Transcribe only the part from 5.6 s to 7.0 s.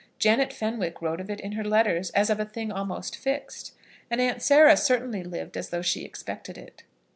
though she expected it.